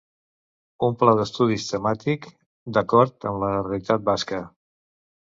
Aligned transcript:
Un 0.85 0.93
pla 1.01 1.11
d'estudis 1.17 1.65
temàtic 1.73 2.25
d'acord 2.77 3.27
amb 3.33 3.43
la 3.43 3.51
realitat 3.59 4.03
basca. 4.09 4.41